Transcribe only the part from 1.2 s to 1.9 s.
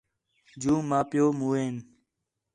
موئین